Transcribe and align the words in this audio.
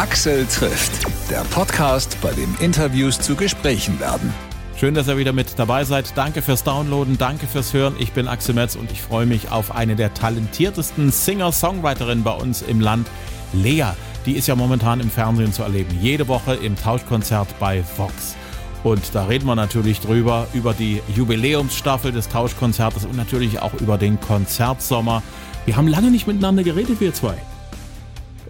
Axel 0.00 0.46
trifft, 0.46 0.92
der 1.28 1.42
Podcast, 1.50 2.16
bei 2.22 2.32
dem 2.32 2.56
Interviews 2.58 3.20
zu 3.20 3.36
Gesprächen 3.36 4.00
werden. 4.00 4.32
Schön, 4.74 4.94
dass 4.94 5.08
ihr 5.08 5.18
wieder 5.18 5.34
mit 5.34 5.58
dabei 5.58 5.84
seid. 5.84 6.16
Danke 6.16 6.40
fürs 6.40 6.64
Downloaden, 6.64 7.18
danke 7.18 7.46
fürs 7.46 7.74
Hören. 7.74 7.94
Ich 7.98 8.12
bin 8.12 8.26
Axel 8.26 8.54
Metz 8.54 8.76
und 8.76 8.90
ich 8.92 9.02
freue 9.02 9.26
mich 9.26 9.50
auf 9.50 9.76
eine 9.76 9.96
der 9.96 10.14
talentiertesten 10.14 11.10
Singer-Songwriterinnen 11.10 12.24
bei 12.24 12.32
uns 12.32 12.62
im 12.62 12.80
Land, 12.80 13.08
Lea. 13.52 13.88
Die 14.24 14.36
ist 14.36 14.48
ja 14.48 14.56
momentan 14.56 15.00
im 15.00 15.10
Fernsehen 15.10 15.52
zu 15.52 15.64
erleben. 15.64 15.90
Jede 16.00 16.28
Woche 16.28 16.54
im 16.54 16.76
Tauschkonzert 16.76 17.48
bei 17.60 17.84
Vox. 17.98 18.36
Und 18.82 19.14
da 19.14 19.26
reden 19.26 19.44
wir 19.44 19.54
natürlich 19.54 20.00
drüber, 20.00 20.46
über 20.54 20.72
die 20.72 21.02
Jubiläumsstaffel 21.14 22.10
des 22.10 22.30
Tauschkonzertes 22.30 23.04
und 23.04 23.18
natürlich 23.18 23.60
auch 23.60 23.74
über 23.74 23.98
den 23.98 24.18
Konzertsommer. 24.18 25.22
Wir 25.66 25.76
haben 25.76 25.88
lange 25.88 26.10
nicht 26.10 26.26
miteinander 26.26 26.62
geredet, 26.62 27.02
wir 27.02 27.12
zwei. 27.12 27.36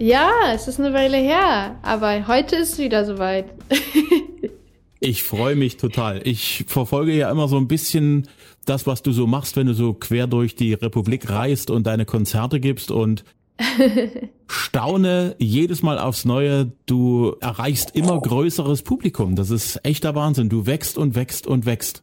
Ja, 0.01 0.30
es 0.55 0.67
ist 0.67 0.80
eine 0.80 0.95
Weile 0.95 1.18
her, 1.18 1.79
aber 1.82 2.27
heute 2.27 2.57
ist 2.57 2.72
es 2.72 2.79
wieder 2.79 3.04
soweit. 3.04 3.45
ich 5.00 5.22
freue 5.22 5.57
mich 5.57 5.77
total. 5.77 6.27
Ich 6.27 6.64
verfolge 6.67 7.13
ja 7.13 7.31
immer 7.31 7.49
so 7.49 7.58
ein 7.58 7.68
bisschen 7.68 8.27
das, 8.64 8.86
was 8.86 9.03
du 9.03 9.13
so 9.13 9.27
machst, 9.27 9.57
wenn 9.57 9.67
du 9.67 9.75
so 9.75 9.93
quer 9.93 10.27
durch 10.27 10.55
die 10.55 10.72
Republik 10.72 11.29
reist 11.29 11.71
und 11.71 11.86
deine 11.86 12.07
Konzerte 12.07 12.61
gibst 12.61 12.91
und 12.91 13.25
staune 14.46 15.36
jedes 15.39 15.82
Mal 15.82 15.99
aufs 15.99 16.25
Neue, 16.25 16.72
du 16.86 17.36
erreichst 17.43 17.94
immer 17.94 18.19
größeres 18.19 18.80
Publikum. 18.80 19.36
Das 19.36 19.50
ist 19.50 19.85
echter 19.85 20.14
Wahnsinn. 20.14 20.49
Du 20.49 20.64
wächst 20.64 20.96
und 20.96 21.14
wächst 21.14 21.46
und 21.46 21.67
wächst. 21.67 22.03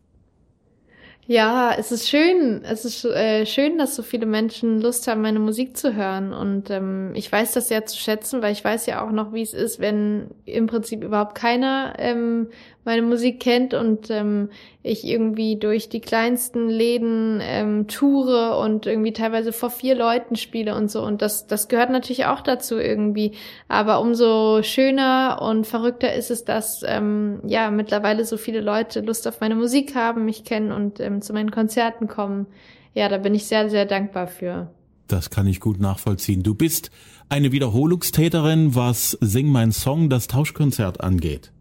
Ja, 1.29 1.73
es 1.77 1.91
ist 1.91 2.07
schön. 2.07 2.63
Es 2.63 2.85
ist 2.85 3.03
äh, 3.03 3.45
schön, 3.45 3.77
dass 3.77 3.97
so 3.97 4.01
viele 4.01 4.25
Menschen 4.25 4.79
Lust 4.81 5.07
haben, 5.09 5.21
meine 5.21 5.39
Musik 5.39 5.75
zu 5.75 5.93
hören. 5.93 6.31
Und 6.31 6.69
ähm, 6.69 7.11
ich 7.15 7.29
weiß 7.29 7.51
das 7.51 7.67
sehr 7.67 7.85
zu 7.85 7.97
schätzen, 7.97 8.41
weil 8.41 8.53
ich 8.53 8.63
weiß 8.63 8.85
ja 8.85 9.05
auch 9.05 9.11
noch, 9.11 9.33
wie 9.33 9.41
es 9.41 9.53
ist, 9.53 9.79
wenn 9.81 10.29
im 10.45 10.67
Prinzip 10.67 11.03
überhaupt 11.03 11.35
keiner 11.35 11.95
ähm, 11.97 12.47
meine 12.85 13.01
Musik 13.01 13.41
kennt 13.41 13.73
und 13.73 14.09
ähm, 14.09 14.49
ich 14.81 15.05
irgendwie 15.05 15.57
durch 15.57 15.89
die 15.89 15.99
kleinsten 15.99 16.69
Läden 16.69 17.41
ähm, 17.43 17.87
toure 17.89 18.57
und 18.59 18.85
irgendwie 18.85 19.11
teilweise 19.11 19.51
vor 19.51 19.69
vier 19.69 19.93
Leuten 19.93 20.37
spiele 20.37 20.73
und 20.73 20.89
so. 20.89 21.03
Und 21.03 21.21
das, 21.21 21.47
das 21.47 21.67
gehört 21.67 21.89
natürlich 21.89 22.27
auch 22.27 22.39
dazu 22.39 22.77
irgendwie. 22.77 23.33
Aber 23.67 23.99
umso 23.99 24.63
schöner 24.63 25.39
und 25.41 25.67
verrückter 25.67 26.13
ist 26.13 26.31
es, 26.31 26.45
dass 26.45 26.81
ähm, 26.87 27.41
ja 27.45 27.69
mittlerweile 27.71 28.23
so 28.23 28.37
viele 28.37 28.61
Leute 28.61 29.01
Lust 29.01 29.27
auf 29.27 29.41
meine 29.41 29.55
Musik 29.55 29.93
haben, 29.93 30.23
mich 30.23 30.45
kennen 30.45 30.71
und 30.71 31.01
ähm, 31.01 31.16
zu 31.21 31.33
meinen 31.33 31.51
Konzerten 31.51 32.07
kommen. 32.07 32.47
Ja, 32.93 33.09
da 33.09 33.17
bin 33.17 33.35
ich 33.35 33.45
sehr, 33.45 33.69
sehr 33.69 33.85
dankbar 33.85 34.27
für. 34.27 34.71
Das 35.07 35.29
kann 35.29 35.47
ich 35.47 35.59
gut 35.59 35.79
nachvollziehen. 35.79 36.43
Du 36.43 36.55
bist 36.55 36.91
eine 37.29 37.51
Wiederholungstäterin, 37.51 38.75
was 38.75 39.11
Sing 39.21 39.47
mein 39.47 39.71
Song, 39.71 40.09
das 40.09 40.27
Tauschkonzert 40.27 41.01
angeht. 41.01 41.51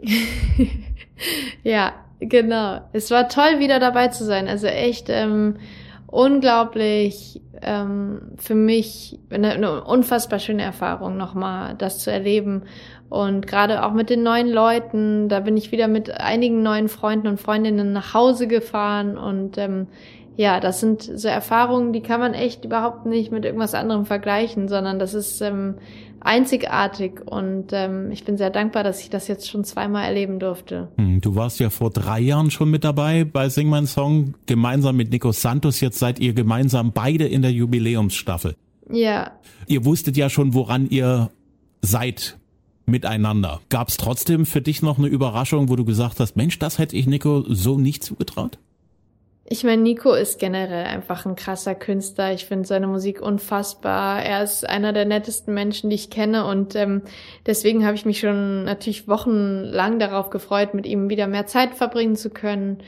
ja, 1.62 1.92
genau. 2.20 2.80
Es 2.92 3.10
war 3.10 3.28
toll, 3.28 3.58
wieder 3.58 3.78
dabei 3.78 4.08
zu 4.08 4.24
sein. 4.24 4.48
Also 4.48 4.66
echt 4.66 5.08
ähm, 5.08 5.56
unglaublich 6.06 7.40
ähm, 7.62 8.32
für 8.36 8.54
mich 8.54 9.18
eine, 9.30 9.52
eine 9.52 9.84
unfassbar 9.84 10.38
schöne 10.38 10.62
Erfahrung, 10.62 11.16
nochmal 11.16 11.74
das 11.76 11.98
zu 11.98 12.10
erleben. 12.10 12.62
Und 13.10 13.48
gerade 13.48 13.84
auch 13.84 13.92
mit 13.92 14.08
den 14.08 14.22
neuen 14.22 14.48
Leuten, 14.48 15.28
da 15.28 15.40
bin 15.40 15.56
ich 15.56 15.72
wieder 15.72 15.88
mit 15.88 16.12
einigen 16.12 16.62
neuen 16.62 16.88
Freunden 16.88 17.26
und 17.26 17.40
Freundinnen 17.40 17.92
nach 17.92 18.14
Hause 18.14 18.46
gefahren 18.46 19.18
und 19.18 19.58
ähm, 19.58 19.88
ja, 20.36 20.58
das 20.58 20.80
sind 20.80 21.02
so 21.02 21.28
Erfahrungen, 21.28 21.92
die 21.92 22.00
kann 22.00 22.20
man 22.20 22.32
echt 22.32 22.64
überhaupt 22.64 23.04
nicht 23.04 23.30
mit 23.30 23.44
irgendwas 23.44 23.74
anderem 23.74 24.06
vergleichen, 24.06 24.68
sondern 24.68 24.98
das 24.98 25.12
ist 25.12 25.42
ähm, 25.42 25.74
einzigartig 26.20 27.20
und 27.26 27.72
ähm, 27.72 28.10
ich 28.10 28.24
bin 28.24 28.38
sehr 28.38 28.48
dankbar, 28.48 28.84
dass 28.84 29.02
ich 29.02 29.10
das 29.10 29.28
jetzt 29.28 29.50
schon 29.50 29.64
zweimal 29.64 30.04
erleben 30.04 30.38
durfte. 30.38 30.88
Hm, 30.96 31.20
du 31.20 31.34
warst 31.34 31.60
ja 31.60 31.68
vor 31.68 31.90
drei 31.90 32.20
Jahren 32.20 32.50
schon 32.50 32.70
mit 32.70 32.84
dabei 32.84 33.24
bei 33.24 33.50
Sing 33.50 33.68
Mein 33.68 33.86
Song, 33.86 34.34
gemeinsam 34.46 34.96
mit 34.96 35.10
Nico 35.10 35.32
Santos. 35.32 35.80
Jetzt 35.80 35.98
seid 35.98 36.18
ihr 36.20 36.32
gemeinsam 36.32 36.92
beide 36.92 37.26
in 37.26 37.42
der 37.42 37.52
Jubiläumsstaffel. 37.52 38.54
Ja. 38.90 39.32
Ihr 39.66 39.84
wusstet 39.84 40.16
ja 40.16 40.30
schon, 40.30 40.54
woran 40.54 40.88
ihr 40.88 41.30
seid 41.82 42.39
miteinander. 42.90 43.60
Gab 43.68 43.88
es 43.88 43.96
trotzdem 43.96 44.46
für 44.46 44.60
dich 44.60 44.82
noch 44.82 44.98
eine 44.98 45.06
Überraschung, 45.06 45.68
wo 45.68 45.76
du 45.76 45.84
gesagt 45.84 46.20
hast, 46.20 46.36
Mensch, 46.36 46.58
das 46.58 46.78
hätte 46.78 46.96
ich 46.96 47.06
Nico 47.06 47.44
so 47.48 47.78
nicht 47.78 48.04
zugetraut? 48.04 48.58
Ich 49.52 49.64
meine, 49.64 49.82
Nico 49.82 50.12
ist 50.12 50.38
generell 50.38 50.84
einfach 50.84 51.26
ein 51.26 51.34
krasser 51.34 51.74
Künstler. 51.74 52.32
Ich 52.32 52.46
finde 52.46 52.68
seine 52.68 52.86
Musik 52.86 53.20
unfassbar. 53.20 54.22
Er 54.22 54.44
ist 54.44 54.68
einer 54.68 54.92
der 54.92 55.06
nettesten 55.06 55.52
Menschen, 55.54 55.90
die 55.90 55.96
ich 55.96 56.08
kenne 56.08 56.46
und 56.46 56.76
ähm, 56.76 57.02
deswegen 57.46 57.84
habe 57.84 57.96
ich 57.96 58.04
mich 58.04 58.20
schon 58.20 58.62
natürlich 58.62 59.08
wochenlang 59.08 59.98
darauf 59.98 60.30
gefreut, 60.30 60.72
mit 60.74 60.86
ihm 60.86 61.10
wieder 61.10 61.26
mehr 61.26 61.46
Zeit 61.46 61.74
verbringen 61.74 62.14
zu 62.14 62.30
können. 62.30 62.78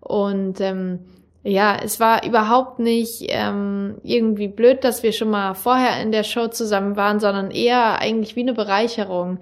Und 0.00 0.60
ähm, 0.60 0.98
ja, 1.42 1.76
es 1.82 2.00
war 2.00 2.24
überhaupt 2.26 2.78
nicht 2.78 3.24
ähm, 3.28 3.96
irgendwie 4.02 4.48
blöd, 4.48 4.84
dass 4.84 5.02
wir 5.02 5.12
schon 5.12 5.30
mal 5.30 5.54
vorher 5.54 6.02
in 6.02 6.12
der 6.12 6.24
Show 6.24 6.48
zusammen 6.48 6.96
waren, 6.96 7.18
sondern 7.18 7.50
eher 7.50 7.98
eigentlich 7.98 8.36
wie 8.36 8.42
eine 8.42 8.52
Bereicherung. 8.52 9.38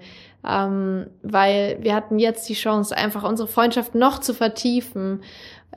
Ähm, 0.47 1.07
weil 1.21 1.79
wir 1.81 1.93
hatten 1.93 2.17
jetzt 2.17 2.47
die 2.47 2.53
Chance, 2.53 2.95
einfach 2.95 3.23
unsere 3.23 3.49
Freundschaft 3.49 3.93
noch 3.93 4.19
zu 4.19 4.33
vertiefen 4.33 5.21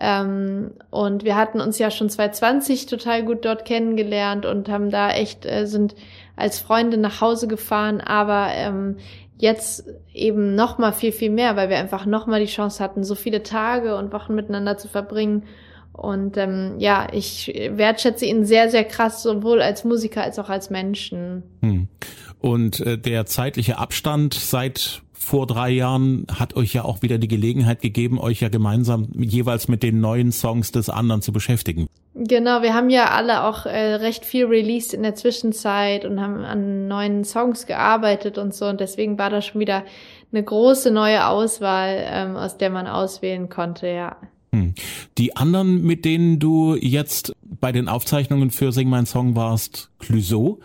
ähm, 0.00 0.72
und 0.90 1.24
wir 1.24 1.36
hatten 1.36 1.60
uns 1.60 1.78
ja 1.78 1.90
schon 1.90 2.08
2020 2.08 2.86
total 2.86 3.24
gut 3.24 3.44
dort 3.44 3.64
kennengelernt 3.64 4.46
und 4.46 4.68
haben 4.68 4.90
da 4.90 5.10
echt, 5.10 5.46
äh, 5.46 5.66
sind 5.66 5.94
als 6.34 6.60
Freunde 6.60 6.96
nach 6.96 7.20
Hause 7.20 7.46
gefahren, 7.46 8.00
aber 8.00 8.48
ähm, 8.52 8.96
jetzt 9.38 9.84
eben 10.14 10.54
noch 10.54 10.78
mal 10.78 10.92
viel, 10.92 11.12
viel 11.12 11.30
mehr, 11.30 11.56
weil 11.56 11.68
wir 11.68 11.78
einfach 11.78 12.06
noch 12.06 12.26
mal 12.26 12.40
die 12.40 12.46
Chance 12.46 12.82
hatten, 12.82 13.04
so 13.04 13.14
viele 13.14 13.42
Tage 13.42 13.96
und 13.96 14.12
Wochen 14.12 14.34
miteinander 14.34 14.76
zu 14.78 14.88
verbringen. 14.88 15.44
Und 15.92 16.36
ähm, 16.36 16.76
ja, 16.78 17.08
ich 17.12 17.52
wertschätze 17.70 18.24
ihn 18.24 18.44
sehr, 18.44 18.70
sehr 18.70 18.84
krass, 18.84 19.22
sowohl 19.22 19.60
als 19.60 19.84
Musiker 19.84 20.22
als 20.22 20.38
auch 20.38 20.48
als 20.48 20.70
Menschen. 20.70 21.42
Hm. 21.60 21.88
Und 22.40 22.80
äh, 22.80 22.98
der 22.98 23.26
zeitliche 23.26 23.78
Abstand 23.78 24.34
seit 24.34 25.02
vor 25.12 25.46
drei 25.46 25.70
Jahren 25.70 26.26
hat 26.32 26.56
euch 26.56 26.74
ja 26.74 26.84
auch 26.84 27.02
wieder 27.02 27.18
die 27.18 27.28
Gelegenheit 27.28 27.80
gegeben, 27.80 28.18
euch 28.18 28.40
ja 28.40 28.48
gemeinsam 28.48 29.08
jeweils 29.16 29.68
mit 29.68 29.82
den 29.82 30.00
neuen 30.00 30.32
Songs 30.32 30.72
des 30.72 30.90
anderen 30.90 31.22
zu 31.22 31.32
beschäftigen. 31.32 31.86
Genau, 32.14 32.62
wir 32.62 32.74
haben 32.74 32.90
ja 32.90 33.10
alle 33.10 33.44
auch 33.44 33.64
äh, 33.64 33.94
recht 33.94 34.24
viel 34.24 34.46
released 34.46 34.92
in 34.92 35.02
der 35.02 35.14
Zwischenzeit 35.14 36.04
und 36.04 36.20
haben 36.20 36.44
an 36.44 36.88
neuen 36.88 37.24
Songs 37.24 37.66
gearbeitet 37.66 38.36
und 38.36 38.54
so 38.54 38.66
und 38.66 38.80
deswegen 38.80 39.18
war 39.18 39.30
da 39.30 39.40
schon 39.40 39.60
wieder 39.60 39.84
eine 40.32 40.42
große 40.42 40.90
neue 40.90 41.26
Auswahl, 41.26 42.04
ähm, 42.04 42.36
aus 42.36 42.58
der 42.58 42.70
man 42.70 42.86
auswählen 42.86 43.48
konnte, 43.48 43.86
ja. 43.88 44.16
Hm. 44.54 44.74
Die 45.18 45.36
anderen, 45.36 45.82
mit 45.82 46.04
denen 46.04 46.38
du 46.38 46.74
jetzt 46.74 47.34
bei 47.42 47.72
den 47.72 47.88
Aufzeichnungen 47.88 48.50
für 48.50 48.72
Sing 48.72 48.88
Mein 48.88 49.06
Song 49.06 49.36
warst, 49.36 49.90
Clouseau. 49.98 50.58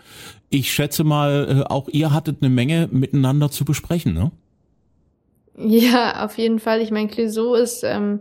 Ich 0.48 0.72
schätze 0.72 1.04
mal, 1.04 1.64
äh, 1.66 1.70
auch 1.70 1.88
ihr 1.88 2.12
hattet 2.12 2.38
eine 2.40 2.50
Menge 2.50 2.88
miteinander 2.90 3.50
zu 3.50 3.64
besprechen, 3.64 4.14
ne? 4.14 4.30
Ja, 5.56 6.24
auf 6.24 6.38
jeden 6.38 6.60
Fall. 6.60 6.80
Ich 6.80 6.90
meine, 6.90 7.08
Clouseau 7.08 7.54
ist 7.54 7.82
ähm, 7.82 8.20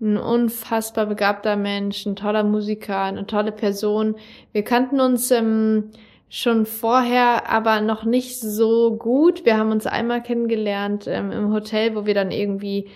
ein 0.00 0.16
unfassbar 0.16 1.06
begabter 1.06 1.56
Mensch, 1.56 2.06
ein 2.06 2.16
toller 2.16 2.44
Musiker, 2.44 3.02
eine 3.02 3.26
tolle 3.26 3.52
Person. 3.52 4.14
Wir 4.52 4.62
kannten 4.62 5.00
uns 5.00 5.30
ähm, 5.30 5.90
schon 6.28 6.66
vorher, 6.66 7.50
aber 7.50 7.80
noch 7.80 8.04
nicht 8.04 8.40
so 8.40 8.96
gut. 8.96 9.44
Wir 9.44 9.56
haben 9.56 9.72
uns 9.72 9.86
einmal 9.86 10.22
kennengelernt 10.22 11.06
ähm, 11.08 11.32
im 11.32 11.52
Hotel, 11.52 11.94
wo 11.94 12.06
wir 12.06 12.14
dann 12.14 12.30
irgendwie 12.30 12.86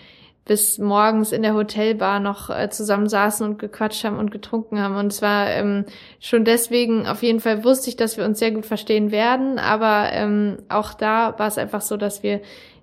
bis 0.45 0.79
morgens 0.79 1.31
in 1.31 1.43
der 1.43 1.55
Hotelbar 1.55 2.19
noch 2.19 2.51
äh, 2.51 2.69
zusammen 2.69 3.09
saßen 3.09 3.47
und 3.47 3.59
gequatscht 3.59 4.05
haben 4.05 4.19
und 4.19 4.31
getrunken 4.31 4.81
haben. 4.81 4.97
Und 4.97 5.13
es 5.13 5.23
war 5.23 5.49
ähm, 5.49 5.85
schon 6.21 6.45
deswegen, 6.45 7.07
auf 7.07 7.23
jeden 7.23 7.41
Fall 7.41 7.65
wusste 7.65 7.91
ich, 7.91 7.97
dass 7.97 8.17
wir 8.17 8.25
uns 8.25 8.41
sehr 8.41 8.51
gut 8.51 8.67
verstehen 8.67 9.13
werden. 9.13 9.59
Aber 9.59 10.09
ähm, 10.13 10.59
auch 10.69 10.95
da 10.95 11.39
war 11.39 11.47
es 11.47 11.59
einfach 11.59 11.81
so, 11.81 11.97
dass 11.97 12.23
wir 12.23 12.41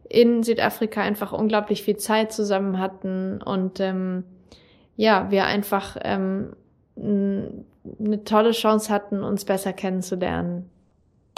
in 0.07 0.41
Südafrika 0.43 1.01
einfach 1.01 1.33
unglaublich 1.33 1.83
viel 1.83 1.97
Zeit 1.97 2.31
zusammen 2.31 2.79
hatten 2.79 3.41
und 3.41 3.79
ähm, 3.79 4.23
ja, 4.95 5.29
wir 5.29 5.45
einfach 5.45 5.97
ähm, 6.01 6.53
eine 6.97 8.23
tolle 8.25 8.51
Chance 8.51 8.91
hatten, 8.91 9.23
uns 9.23 9.45
besser 9.45 9.71
kennenzulernen. 9.71 10.69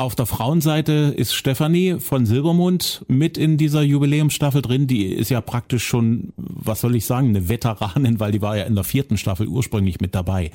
Auf 0.01 0.15
der 0.15 0.25
Frauenseite 0.25 1.13
ist 1.15 1.35
Stefanie 1.35 1.99
von 1.99 2.25
Silbermond 2.25 3.05
mit 3.07 3.37
in 3.37 3.57
dieser 3.57 3.83
Jubiläumsstaffel 3.83 4.63
drin. 4.63 4.87
Die 4.87 5.05
ist 5.05 5.29
ja 5.29 5.41
praktisch 5.41 5.85
schon, 5.85 6.33
was 6.37 6.81
soll 6.81 6.95
ich 6.95 7.05
sagen, 7.05 7.27
eine 7.27 7.49
Veteranin, 7.49 8.19
weil 8.19 8.31
die 8.31 8.41
war 8.41 8.57
ja 8.57 8.63
in 8.63 8.73
der 8.73 8.83
vierten 8.83 9.17
Staffel 9.17 9.47
ursprünglich 9.47 10.01
mit 10.01 10.15
dabei. 10.15 10.49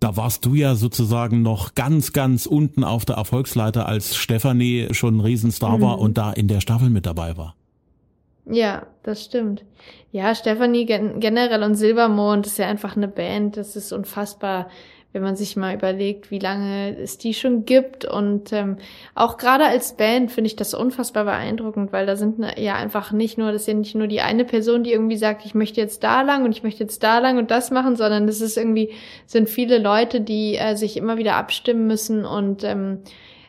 Da 0.00 0.16
warst 0.16 0.44
du 0.46 0.54
ja 0.54 0.74
sozusagen 0.74 1.42
noch 1.42 1.76
ganz, 1.76 2.12
ganz 2.12 2.46
unten 2.46 2.82
auf 2.82 3.04
der 3.04 3.14
Erfolgsleiter, 3.14 3.86
als 3.86 4.16
Stefanie 4.16 4.88
schon 4.90 5.18
ein 5.18 5.20
Riesenstar 5.20 5.78
mhm. 5.78 5.82
war 5.82 6.00
und 6.00 6.18
da 6.18 6.32
in 6.32 6.48
der 6.48 6.60
Staffel 6.60 6.90
mit 6.90 7.06
dabei 7.06 7.36
war. 7.36 7.54
Ja, 8.50 8.86
das 9.04 9.24
stimmt. 9.24 9.64
Ja, 10.10 10.34
Stefanie 10.34 10.86
gen 10.86 11.20
generell 11.20 11.62
und 11.62 11.76
Silbermond 11.76 12.48
ist 12.48 12.58
ja 12.58 12.66
einfach 12.66 12.96
eine 12.96 13.06
Band. 13.06 13.56
Das 13.58 13.76
ist 13.76 13.92
unfassbar, 13.92 14.68
wenn 15.12 15.22
man 15.22 15.36
sich 15.36 15.56
mal 15.56 15.74
überlegt, 15.74 16.30
wie 16.30 16.38
lange 16.38 16.96
es 16.98 17.16
die 17.16 17.32
schon 17.32 17.64
gibt. 17.64 18.04
Und 18.04 18.52
ähm, 18.52 18.76
auch 19.14 19.38
gerade 19.38 19.64
als 19.64 19.96
Band 19.96 20.30
finde 20.30 20.48
ich 20.48 20.56
das 20.56 20.74
unfassbar 20.74 21.24
beeindruckend, 21.24 21.92
weil 21.92 22.04
da 22.04 22.14
sind 22.14 22.44
ja 22.56 22.74
einfach 22.74 23.10
nicht 23.10 23.38
nur, 23.38 23.50
das 23.50 23.62
ist 23.62 23.68
ja 23.68 23.74
nicht 23.74 23.94
nur 23.94 24.06
die 24.06 24.20
eine 24.20 24.44
Person, 24.44 24.84
die 24.84 24.92
irgendwie 24.92 25.16
sagt, 25.16 25.46
ich 25.46 25.54
möchte 25.54 25.80
jetzt 25.80 26.04
da 26.04 26.20
lang 26.20 26.44
und 26.44 26.52
ich 26.52 26.62
möchte 26.62 26.82
jetzt 26.82 27.02
da 27.02 27.20
lang 27.20 27.38
und 27.38 27.50
das 27.50 27.70
machen, 27.70 27.96
sondern 27.96 28.26
das 28.26 28.42
ist 28.42 28.58
irgendwie, 28.58 28.92
sind 29.24 29.48
viele 29.48 29.78
Leute, 29.78 30.20
die 30.20 30.56
äh, 30.56 30.76
sich 30.76 30.98
immer 30.98 31.16
wieder 31.16 31.36
abstimmen 31.36 31.86
müssen 31.86 32.26
und 32.26 32.62
ähm, 32.62 32.98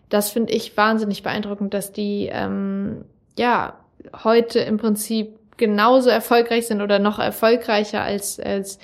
das 0.07 0.31
finde 0.31 0.53
ich 0.53 0.75
wahnsinnig 0.75 1.23
beeindruckend, 1.23 1.73
dass 1.73 1.91
die 1.91 2.29
ähm, 2.31 3.05
ja 3.37 3.77
heute 4.23 4.59
im 4.59 4.77
Prinzip 4.77 5.35
genauso 5.57 6.09
erfolgreich 6.09 6.65
sind 6.67 6.81
oder 6.81 6.97
noch 6.97 7.19
erfolgreicher 7.19 8.01
als, 8.01 8.39
als 8.39 8.79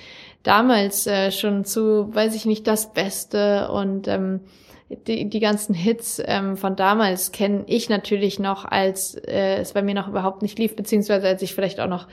damals 0.46 1.06
äh, 1.06 1.30
schon 1.32 1.64
zu, 1.64 2.14
weiß 2.14 2.34
ich 2.34 2.46
nicht, 2.46 2.66
das 2.66 2.92
Beste 2.92 3.70
und 3.70 4.08
ähm, 4.08 4.40
die, 4.88 5.28
die 5.28 5.40
ganzen 5.40 5.74
Hits 5.74 6.22
ähm, 6.24 6.56
von 6.56 6.76
damals 6.76 7.32
kenne 7.32 7.64
ich 7.66 7.88
natürlich 7.88 8.38
noch, 8.38 8.64
als 8.64 9.16
äh, 9.16 9.56
es 9.56 9.72
bei 9.72 9.82
mir 9.82 9.94
noch 9.94 10.08
überhaupt 10.08 10.42
nicht 10.42 10.58
lief, 10.58 10.76
beziehungsweise 10.76 11.26
als 11.26 11.42
ich 11.42 11.54
vielleicht 11.54 11.80
auch 11.80 11.88
noch 11.88 12.06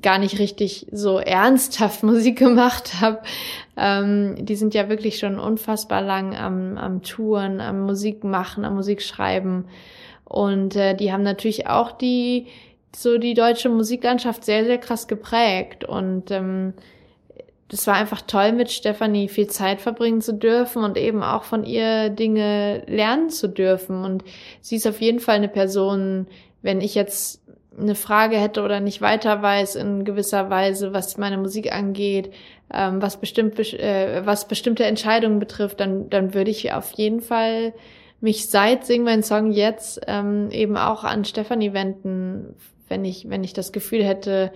gar 0.00 0.18
nicht 0.18 0.38
richtig 0.38 0.86
so 0.92 1.18
ernsthaft 1.18 2.02
Musik 2.04 2.38
gemacht 2.38 3.00
habe. 3.00 3.22
Ähm, 3.76 4.36
die 4.38 4.56
sind 4.56 4.74
ja 4.74 4.88
wirklich 4.88 5.18
schon 5.18 5.38
unfassbar 5.38 6.02
lang 6.02 6.36
am, 6.36 6.78
am 6.78 7.02
Touren, 7.02 7.60
am 7.60 7.80
Musik 7.80 8.22
machen, 8.22 8.64
am 8.64 8.76
Musik 8.76 9.02
schreiben. 9.02 9.66
Und 10.24 10.76
äh, 10.76 10.94
die 10.94 11.12
haben 11.12 11.22
natürlich 11.22 11.66
auch 11.66 11.92
die 11.92 12.46
so 12.94 13.18
die 13.18 13.34
deutsche 13.34 13.68
Musiklandschaft 13.68 14.44
sehr, 14.44 14.64
sehr 14.64 14.78
krass 14.78 15.08
geprägt. 15.08 15.84
Und 15.84 16.30
ähm, 16.30 16.74
das 17.68 17.86
war 17.86 17.94
einfach 17.94 18.20
toll, 18.22 18.52
mit 18.52 18.70
Stefanie 18.70 19.28
viel 19.28 19.46
Zeit 19.46 19.80
verbringen 19.80 20.20
zu 20.20 20.34
dürfen 20.34 20.84
und 20.84 20.96
eben 20.96 21.22
auch 21.22 21.44
von 21.44 21.64
ihr 21.64 22.10
Dinge 22.10 22.82
lernen 22.86 23.30
zu 23.30 23.48
dürfen. 23.48 24.04
Und 24.04 24.22
sie 24.60 24.76
ist 24.76 24.86
auf 24.86 25.00
jeden 25.00 25.20
Fall 25.20 25.36
eine 25.36 25.48
Person, 25.48 26.26
wenn 26.62 26.80
ich 26.80 26.94
jetzt 26.94 27.42
eine 27.78 27.94
Frage 27.94 28.36
hätte 28.36 28.62
oder 28.62 28.80
nicht 28.80 29.00
weiter 29.00 29.42
weiß 29.42 29.76
in 29.76 30.04
gewisser 30.04 30.50
Weise, 30.50 30.92
was 30.92 31.18
meine 31.18 31.38
Musik 31.38 31.72
angeht, 31.72 32.32
ähm, 32.72 33.02
was 33.02 33.18
bestimmt, 33.18 33.58
äh, 33.58 34.22
was 34.24 34.46
bestimmte 34.46 34.84
Entscheidungen 34.84 35.38
betrifft, 35.38 35.80
dann, 35.80 36.08
dann 36.10 36.34
würde 36.34 36.50
ich 36.50 36.72
auf 36.72 36.92
jeden 36.92 37.20
Fall 37.20 37.72
mich 38.20 38.48
seit 38.48 38.86
Sing 38.86 39.02
mein 39.02 39.22
Song 39.22 39.50
jetzt 39.52 40.00
ähm, 40.06 40.50
eben 40.50 40.76
auch 40.76 41.04
an 41.04 41.24
Stefanie 41.24 41.72
wenden, 41.72 42.54
wenn 42.88 43.04
ich, 43.04 43.28
wenn 43.28 43.44
ich 43.44 43.52
das 43.52 43.72
Gefühl 43.72 44.04
hätte, 44.04 44.52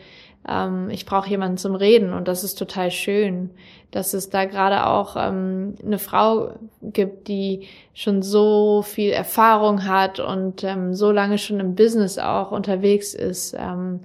ähm, 0.46 0.90
ich 0.90 1.06
brauche 1.06 1.29
jemanden 1.29 1.56
zum 1.56 1.75
Reden 1.75 2.12
und 2.12 2.29
das 2.29 2.44
ist 2.44 2.58
total 2.58 2.90
schön, 2.90 3.50
dass 3.90 4.12
es 4.12 4.29
da 4.29 4.44
gerade 4.44 4.87
auch 4.87 5.17
ähm, 5.19 5.75
eine 5.85 5.99
Frau 5.99 6.55
gibt, 6.82 7.29
die 7.29 7.69
schon 7.94 8.23
so 8.23 8.82
viel 8.82 9.11
Erfahrung 9.11 9.87
hat 9.87 10.20
und 10.20 10.62
ähm, 10.64 10.94
so 10.94 11.11
lange 11.11 11.38
schon 11.38 11.61
im 11.61 11.75
Business 11.75 12.19
auch 12.19 12.50
unterwegs 12.50 13.14
ist. 13.14 13.55
Ähm, 13.58 14.00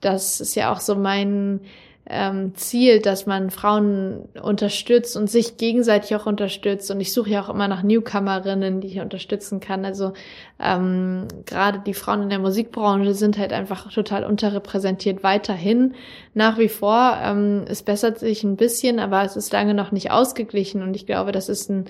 das 0.00 0.40
ist 0.40 0.54
ja 0.54 0.72
auch 0.72 0.80
so 0.80 0.96
mein 0.96 1.60
ähm, 2.06 2.54
Ziel, 2.56 3.00
dass 3.00 3.26
man 3.26 3.50
Frauen 3.50 4.28
unterstützt 4.42 5.16
und 5.16 5.30
sich 5.30 5.56
gegenseitig 5.56 6.14
auch 6.16 6.26
unterstützt. 6.26 6.90
Und 6.90 7.00
ich 7.00 7.12
suche 7.12 7.30
ja 7.30 7.42
auch 7.42 7.48
immer 7.48 7.68
nach 7.68 7.84
Newcomerinnen, 7.84 8.80
die 8.80 8.88
ich 8.88 9.00
unterstützen 9.00 9.60
kann. 9.60 9.84
Also 9.84 10.12
ähm, 10.58 11.28
gerade 11.46 11.80
die 11.86 11.94
Frauen 11.94 12.22
in 12.22 12.28
der 12.28 12.40
Musikbranche 12.40 13.14
sind 13.14 13.38
halt 13.38 13.52
einfach 13.52 13.92
total 13.92 14.24
unterrepräsentiert 14.24 15.22
weiterhin. 15.22 15.94
Nach 16.34 16.58
wie 16.58 16.68
vor, 16.68 17.18
ähm, 17.22 17.64
es 17.68 17.82
bessert 17.82 18.18
sich 18.18 18.42
ein 18.42 18.56
bisschen, 18.56 18.98
aber 18.98 19.22
es 19.24 19.36
ist 19.36 19.52
lange 19.52 19.74
noch 19.74 19.92
nicht 19.92 20.10
ausgeglichen. 20.10 20.82
Und 20.82 20.96
ich 20.96 21.06
glaube, 21.06 21.30
das 21.30 21.48
ist 21.48 21.70
ein 21.70 21.84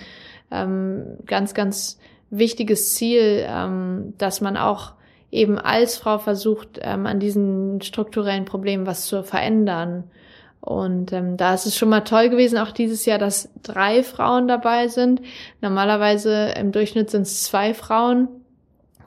ähm, 0.50 1.16
ganz, 1.26 1.54
ganz 1.54 1.98
wichtiges 2.28 2.94
Ziel, 2.94 3.46
ähm, 3.48 4.12
dass 4.18 4.42
man 4.42 4.58
auch 4.58 4.92
eben 5.32 5.58
als 5.58 5.96
Frau 5.96 6.18
versucht, 6.18 6.78
ähm, 6.82 7.06
an 7.06 7.18
diesen 7.18 7.80
strukturellen 7.80 8.44
Problemen 8.44 8.86
was 8.86 9.06
zu 9.06 9.24
verändern. 9.24 10.04
Und 10.60 11.12
ähm, 11.12 11.36
da 11.36 11.54
ist 11.54 11.66
es 11.66 11.76
schon 11.76 11.88
mal 11.88 12.02
toll 12.02 12.28
gewesen, 12.28 12.58
auch 12.58 12.70
dieses 12.70 13.04
Jahr, 13.04 13.18
dass 13.18 13.50
drei 13.64 14.04
Frauen 14.04 14.46
dabei 14.46 14.86
sind. 14.86 15.22
Normalerweise 15.60 16.52
im 16.56 16.70
Durchschnitt 16.70 17.10
sind 17.10 17.22
es 17.22 17.42
zwei 17.42 17.74
Frauen 17.74 18.28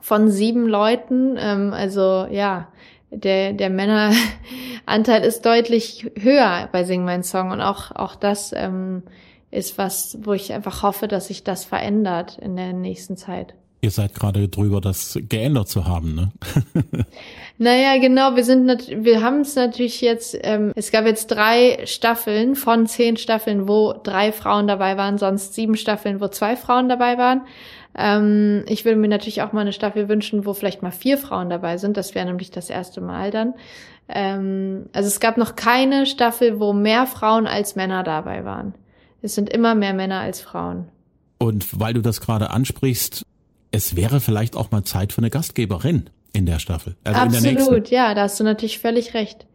von 0.00 0.28
sieben 0.28 0.66
Leuten. 0.66 1.36
Ähm, 1.38 1.72
also 1.72 2.26
ja, 2.28 2.68
der, 3.10 3.52
der 3.52 3.70
Männeranteil 3.70 5.22
ist 5.24 5.46
deutlich 5.46 6.10
höher 6.18 6.68
bei 6.72 6.84
Sing 6.84 7.04
Mein 7.04 7.22
Song. 7.22 7.52
Und 7.52 7.60
auch, 7.60 7.92
auch 7.92 8.16
das 8.16 8.52
ähm, 8.54 9.04
ist 9.52 9.78
was, 9.78 10.18
wo 10.22 10.32
ich 10.32 10.52
einfach 10.52 10.82
hoffe, 10.82 11.06
dass 11.06 11.28
sich 11.28 11.44
das 11.44 11.64
verändert 11.64 12.36
in 12.36 12.56
der 12.56 12.72
nächsten 12.72 13.16
Zeit. 13.16 13.54
Ihr 13.86 13.92
seid 13.92 14.16
gerade 14.16 14.48
drüber, 14.48 14.80
das 14.80 15.16
geändert 15.28 15.68
zu 15.68 15.86
haben, 15.86 16.16
ne? 16.16 16.32
naja, 17.58 18.00
genau. 18.00 18.34
Wir 18.34 18.42
sind, 18.42 18.66
wir 18.88 19.22
haben 19.22 19.42
es 19.42 19.54
natürlich 19.54 20.00
jetzt. 20.00 20.36
Ähm, 20.42 20.72
es 20.74 20.90
gab 20.90 21.06
jetzt 21.06 21.28
drei 21.28 21.86
Staffeln 21.86 22.56
von 22.56 22.88
zehn 22.88 23.16
Staffeln, 23.16 23.68
wo 23.68 23.92
drei 23.92 24.32
Frauen 24.32 24.66
dabei 24.66 24.96
waren, 24.96 25.18
sonst 25.18 25.54
sieben 25.54 25.76
Staffeln, 25.76 26.20
wo 26.20 26.26
zwei 26.26 26.56
Frauen 26.56 26.88
dabei 26.88 27.16
waren. 27.16 27.42
Ähm, 27.96 28.64
ich 28.66 28.84
würde 28.84 28.98
mir 28.98 29.06
natürlich 29.06 29.42
auch 29.42 29.52
mal 29.52 29.60
eine 29.60 29.72
Staffel 29.72 30.08
wünschen, 30.08 30.46
wo 30.46 30.52
vielleicht 30.52 30.82
mal 30.82 30.90
vier 30.90 31.16
Frauen 31.16 31.48
dabei 31.48 31.76
sind. 31.78 31.96
Das 31.96 32.16
wäre 32.16 32.26
nämlich 32.26 32.50
das 32.50 32.70
erste 32.70 33.00
Mal 33.00 33.30
dann. 33.30 33.54
Ähm, 34.08 34.86
also 34.94 35.06
es 35.06 35.20
gab 35.20 35.36
noch 35.36 35.54
keine 35.54 36.06
Staffel, 36.06 36.58
wo 36.58 36.72
mehr 36.72 37.06
Frauen 37.06 37.46
als 37.46 37.76
Männer 37.76 38.02
dabei 38.02 38.44
waren. 38.44 38.74
Es 39.22 39.36
sind 39.36 39.48
immer 39.48 39.76
mehr 39.76 39.94
Männer 39.94 40.18
als 40.18 40.40
Frauen. 40.40 40.88
Und 41.38 41.78
weil 41.78 41.94
du 41.94 42.02
das 42.02 42.20
gerade 42.20 42.50
ansprichst, 42.50 43.24
es 43.70 43.96
wäre 43.96 44.20
vielleicht 44.20 44.56
auch 44.56 44.70
mal 44.70 44.84
Zeit 44.84 45.12
für 45.12 45.18
eine 45.18 45.30
Gastgeberin 45.30 46.10
in 46.32 46.46
der 46.46 46.58
Staffel. 46.58 46.96
Also 47.04 47.20
Absolut, 47.20 47.90
ja, 47.90 48.14
da 48.14 48.22
hast 48.22 48.38
du 48.38 48.44
natürlich 48.44 48.78
völlig 48.78 49.14
recht. 49.14 49.46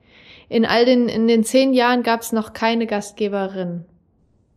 In 0.50 0.66
all 0.66 0.86
den, 0.86 1.08
in 1.08 1.28
den 1.28 1.44
zehn 1.44 1.74
Jahren 1.74 2.04
gab 2.04 2.22
es 2.22 2.32
noch 2.32 2.54
keine 2.54 2.88
Gastgeberin. 2.88 3.86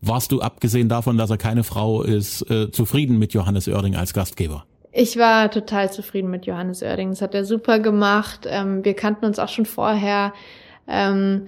Warst 0.01 0.33
du 0.33 0.41
abgesehen 0.41 0.89
davon, 0.89 1.17
dass 1.17 1.31
er 1.31 1.39
keine 1.39 1.65
Frau 1.65 2.03
ist, 2.03 2.51
äh, 2.51 2.71
zufrieden 2.71 3.19
mit 3.19 3.33
Johannes 3.33 3.69
Oerding 3.69 3.97
als 3.97 4.13
Gastgeber? 4.13 4.67
Ich 4.93 5.17
war 5.17 5.51
total 5.51 5.93
zufrieden 5.93 6.31
mit 6.31 6.47
Johannes 6.47 6.83
Oerding. 6.83 7.11
Das 7.11 7.23
hat 7.23 7.35
er 7.35 7.45
super 7.45 7.79
gemacht. 7.79 8.47
Ähm, 8.47 8.85
wir 8.85 8.95
kannten 8.95 9.25
uns 9.25 9.39
auch 9.39 9.49
schon 9.49 9.67
vorher. 9.67 10.33
Ähm, 10.87 11.47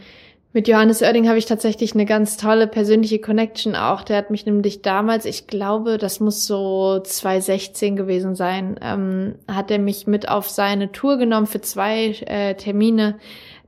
mit 0.56 0.68
Johannes 0.68 1.02
Oerding 1.02 1.28
habe 1.28 1.36
ich 1.36 1.44
tatsächlich 1.44 1.92
eine 1.92 2.06
ganz 2.06 2.38
tolle 2.38 2.66
persönliche 2.66 3.18
Connection 3.18 3.74
auch. 3.76 4.02
Der 4.02 4.16
hat 4.16 4.30
mich 4.30 4.46
nämlich 4.46 4.80
damals, 4.80 5.26
ich 5.26 5.46
glaube, 5.46 5.98
das 5.98 6.18
muss 6.18 6.46
so 6.46 6.98
2016 6.98 7.94
gewesen 7.94 8.34
sein, 8.34 8.80
ähm, 8.80 9.34
hat 9.48 9.70
er 9.70 9.78
mich 9.78 10.06
mit 10.06 10.30
auf 10.30 10.48
seine 10.48 10.92
Tour 10.92 11.18
genommen 11.18 11.46
für 11.46 11.60
zwei 11.60 12.06
äh, 12.26 12.54
Termine. 12.54 13.18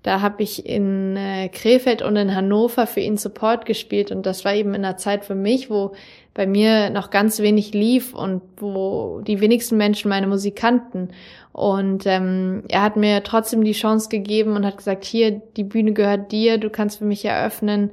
Da 0.03 0.21
habe 0.21 0.43
ich 0.43 0.65
in 0.65 1.17
äh, 1.17 1.49
Krefeld 1.49 2.03
und 2.03 2.17
in 2.17 2.35
Hannover 2.35 2.87
für 2.87 3.01
ihn 3.01 3.17
Support 3.17 3.67
gespielt 3.67 4.11
und 4.11 4.27
das 4.27 4.45
war 4.45 4.55
eben 4.55 4.75
in 4.75 4.85
einer 4.85 4.97
Zeit 4.97 5.25
für 5.25 5.35
mich, 5.35 5.71
wo 5.71 5.93
bei 6.35 6.47
mir 6.47 6.91
noch 6.91 7.11
ganz 7.11 7.41
wenig 7.41 7.75
lief 7.75 8.15
und 8.15 8.43
wo 8.59 9.21
die 9.27 9.41
wenigsten 9.41 9.77
Menschen 9.77 10.09
meine 10.09 10.29
Musik 10.29 10.55
kannten. 10.55 11.09
Und 11.53 12.07
ähm, 12.07 12.63
er 12.69 12.83
hat 12.83 12.97
mir 12.97 13.25
trotzdem 13.25 13.65
die 13.65 13.73
Chance 13.73 14.09
gegeben 14.09 14.55
und 14.55 14.65
hat 14.65 14.77
gesagt, 14.77 15.05
hier, 15.05 15.43
die 15.57 15.65
Bühne 15.65 15.95
gehört 15.95 16.31
dir, 16.31 16.59
du 16.59 16.71
kannst 16.71 16.99
für 16.99 17.05
mich 17.05 17.25
eröffnen 17.25 17.91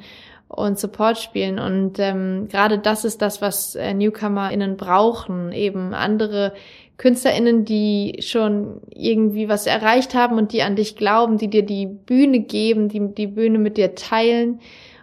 und 0.47 0.77
Support 0.77 1.17
spielen. 1.17 1.57
Und 1.57 1.97
ähm, 1.97 2.47
gerade 2.49 2.77
das 2.77 3.05
ist 3.05 3.21
das, 3.21 3.41
was 3.41 3.73
äh, 3.73 3.93
NewcomerInnen 3.93 4.77
brauchen, 4.77 5.51
eben 5.51 5.93
andere 5.95 6.53
KünstlerInnen, 6.97 7.65
die 7.65 8.17
schon 8.21 8.81
irgendwie 8.89 9.49
was 9.49 9.67
erreicht 9.67 10.15
haben 10.15 10.37
und 10.37 10.53
die 10.53 10.61
an 10.61 10.75
dich 10.75 10.95
glauben, 10.95 11.37
die 11.37 11.49
dir 11.49 11.63
die 11.63 11.85
Bühne 11.85 12.39
geben, 12.39 12.87
die 12.89 13.13
die 13.13 13.27
Bühne 13.27 13.59
mit 13.59 13.77
dir 13.77 13.95
teilen 13.95 14.59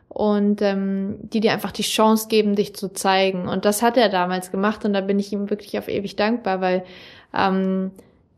und 0.08 0.62
ähm, 0.62 1.16
die 1.22 1.40
dir 1.40 1.52
einfach 1.52 1.72
die 1.72 1.82
Chance 1.82 2.28
geben, 2.28 2.54
dich 2.54 2.75
zu 2.75 2.92
zeigen. 2.92 3.49
Und 3.49 3.64
das 3.64 3.82
hat 3.82 3.96
er 3.96 4.08
damals 4.08 4.50
gemacht 4.50 4.84
und 4.84 4.92
da 4.92 5.00
bin 5.00 5.18
ich 5.18 5.32
ihm 5.32 5.50
wirklich 5.50 5.78
auf 5.78 5.88
ewig 5.88 6.16
dankbar, 6.16 6.61
weil 6.61 6.84
ähm, 7.34 7.92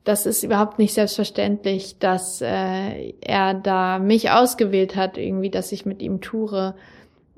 das 0.05 0.27
ist 0.27 0.43
überhaupt 0.43 0.79
nicht 0.79 0.93
selbstverständlich, 0.93 1.99
dass 1.99 2.41
äh, 2.43 3.15
er 3.21 3.55
da 3.55 3.99
mich 3.99 4.31
ausgewählt 4.31 4.97
hat, 4.97 5.17
irgendwie, 5.17 5.51
dass 5.51 5.73
ich 5.73 5.87
mit 5.87 6.03
ihm 6.03 6.21
toure. 6.21 6.75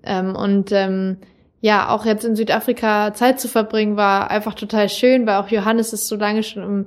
Ähm, 0.03 0.35
und 0.35 0.73
ähm, 0.73 1.19
ja, 1.61 1.89
auch 1.89 2.05
jetzt 2.05 2.25
in 2.25 2.37
Südafrika 2.37 3.15
Zeit 3.15 3.41
zu 3.41 3.49
verbringen, 3.49 3.97
war 3.97 4.31
einfach 4.31 4.55
total 4.55 4.89
schön, 4.89 5.27
weil 5.27 5.37
auch 5.37 5.49
Johannes 5.49 5.93
ist 5.93 6.09
so 6.09 6.17
lange 6.17 6.43
schon 6.43 6.63
im 6.63 6.87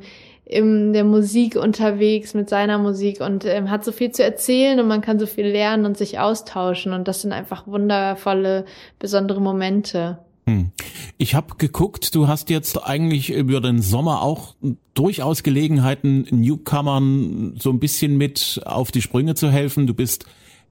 in 0.49 0.93
der 0.93 1.03
Musik 1.03 1.55
unterwegs 1.55 2.33
mit 2.33 2.49
seiner 2.49 2.79
Musik 2.79 3.21
und 3.21 3.45
ähm, 3.45 3.69
hat 3.69 3.85
so 3.85 3.91
viel 3.91 4.11
zu 4.11 4.23
erzählen 4.23 4.79
und 4.79 4.87
man 4.87 5.01
kann 5.01 5.19
so 5.19 5.27
viel 5.27 5.45
lernen 5.45 5.85
und 5.85 5.95
sich 5.95 6.17
austauschen 6.17 6.91
und 6.91 7.07
das 7.07 7.21
sind 7.21 7.31
einfach 7.33 7.67
wundervolle, 7.67 8.65
besondere 8.97 9.41
Momente. 9.41 10.17
Hm. 10.47 10.71
Ich 11.19 11.35
habe 11.35 11.55
geguckt, 11.57 12.15
du 12.15 12.27
hast 12.27 12.49
jetzt 12.49 12.83
eigentlich 12.83 13.31
über 13.31 13.61
den 13.61 13.79
Sommer 13.79 14.23
auch 14.23 14.55
durchaus 14.95 15.43
Gelegenheiten, 15.43 16.25
Newcomern 16.31 17.53
so 17.59 17.69
ein 17.69 17.79
bisschen 17.79 18.17
mit 18.17 18.59
auf 18.65 18.91
die 18.91 19.03
Sprünge 19.03 19.35
zu 19.35 19.51
helfen. 19.51 19.85
Du 19.85 19.93
bist 19.93 20.25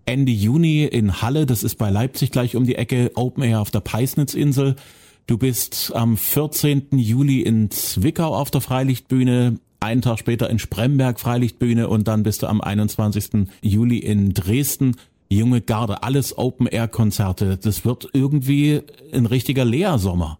Ende 0.08 0.32
Juni 0.32 0.84
in 0.84 1.20
Halle, 1.20 1.44
das 1.44 1.62
ist 1.62 1.74
bei 1.74 1.90
Leipzig 1.90 2.30
gleich 2.30 2.56
um 2.56 2.64
die 2.64 2.76
Ecke, 2.76 3.10
Open 3.14 3.42
Air 3.42 3.60
auf 3.60 3.70
der 3.70 3.80
Peisnitzinsel. 3.80 4.74
Du 5.26 5.36
bist 5.36 5.92
am 5.94 6.16
14. 6.16 6.86
Juli 6.92 7.42
in 7.42 7.70
Zwickau 7.70 8.34
auf 8.34 8.50
der 8.50 8.62
Freilichtbühne, 8.62 9.58
einen 9.80 10.00
Tag 10.00 10.18
später 10.18 10.48
in 10.48 10.58
Spremberg 10.58 11.20
Freilichtbühne 11.20 11.90
und 11.90 12.08
dann 12.08 12.22
bist 12.22 12.42
du 12.42 12.46
am 12.46 12.62
21. 12.62 13.48
Juli 13.60 13.98
in 13.98 14.32
Dresden. 14.32 14.96
Junge 15.28 15.60
Garde, 15.60 16.02
alles 16.02 16.38
Open-Air-Konzerte. 16.38 17.58
Das 17.62 17.84
wird 17.84 18.08
irgendwie 18.14 18.80
ein 19.12 19.26
richtiger 19.26 19.66
Leersommer. 19.66 20.38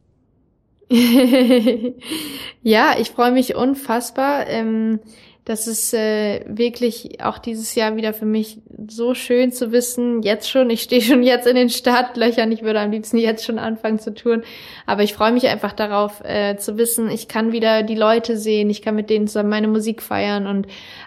ja, 2.62 2.98
ich 2.98 3.10
freue 3.10 3.32
mich 3.32 3.54
unfassbar. 3.54 4.46
Ähm, 4.46 5.00
das 5.48 5.66
ist 5.66 5.94
äh, 5.94 6.44
wirklich 6.46 7.24
auch 7.24 7.38
dieses 7.38 7.74
Jahr 7.74 7.96
wieder 7.96 8.12
für 8.12 8.26
mich 8.26 8.58
so 8.86 9.14
schön 9.14 9.50
zu 9.50 9.72
wissen. 9.72 10.22
Jetzt 10.22 10.50
schon, 10.50 10.68
ich 10.68 10.82
stehe 10.82 11.00
schon 11.00 11.22
jetzt 11.22 11.46
in 11.46 11.56
den 11.56 11.70
Startlöchern. 11.70 12.52
Ich 12.52 12.62
würde 12.62 12.80
am 12.80 12.90
liebsten 12.90 13.16
jetzt 13.16 13.46
schon 13.46 13.58
anfangen 13.58 13.98
zu 13.98 14.12
tun. 14.12 14.42
Aber 14.84 15.04
ich 15.04 15.14
freue 15.14 15.32
mich 15.32 15.48
einfach 15.48 15.72
darauf 15.72 16.22
äh, 16.22 16.58
zu 16.58 16.76
wissen, 16.76 17.10
ich 17.10 17.28
kann 17.28 17.50
wieder 17.50 17.82
die 17.82 17.94
Leute 17.94 18.36
sehen, 18.36 18.68
ich 18.68 18.82
kann 18.82 18.94
mit 18.94 19.08
denen 19.08 19.26
zusammen 19.26 19.48
meine 19.48 19.68
Musik 19.68 20.02
feiern 20.02 20.46
und 20.46 20.66